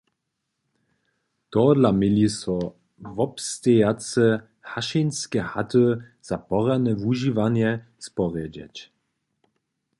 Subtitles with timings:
[1.51, 2.55] Tohodla měli so
[3.17, 4.25] wobstejace
[4.71, 5.83] hašenske haty
[6.27, 7.69] za porjadne wužiwanje
[8.07, 8.75] sporjedźeć.